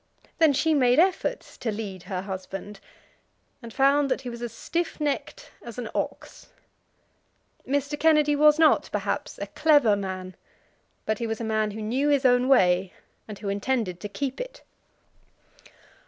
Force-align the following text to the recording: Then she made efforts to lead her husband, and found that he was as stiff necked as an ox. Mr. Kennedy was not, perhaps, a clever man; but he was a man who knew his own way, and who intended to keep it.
Then 0.39 0.51
she 0.51 0.73
made 0.73 0.97
efforts 0.97 1.59
to 1.59 1.71
lead 1.71 2.01
her 2.01 2.23
husband, 2.23 2.79
and 3.61 3.71
found 3.71 4.09
that 4.09 4.21
he 4.21 4.31
was 4.31 4.41
as 4.41 4.51
stiff 4.51 4.99
necked 4.99 5.51
as 5.61 5.77
an 5.77 5.89
ox. 5.93 6.47
Mr. 7.67 7.99
Kennedy 7.99 8.35
was 8.35 8.57
not, 8.57 8.89
perhaps, 8.91 9.37
a 9.37 9.45
clever 9.45 9.95
man; 9.95 10.35
but 11.05 11.19
he 11.19 11.27
was 11.27 11.39
a 11.39 11.43
man 11.43 11.69
who 11.69 11.83
knew 11.83 12.09
his 12.09 12.25
own 12.25 12.47
way, 12.47 12.93
and 13.27 13.37
who 13.37 13.49
intended 13.49 13.99
to 13.99 14.09
keep 14.09 14.41
it. 14.41 14.63